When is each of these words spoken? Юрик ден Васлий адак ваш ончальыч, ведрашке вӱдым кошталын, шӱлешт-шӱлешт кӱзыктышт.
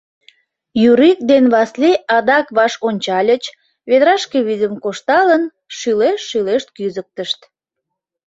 Юрик 0.89 1.19
ден 1.31 1.45
Васлий 1.53 1.97
адак 2.17 2.47
ваш 2.57 2.73
ончальыч, 2.87 3.43
ведрашке 3.89 4.37
вӱдым 4.47 4.73
кошталын, 4.83 5.43
шӱлешт-шӱлешт 5.77 6.67
кӱзыктышт. 6.75 7.39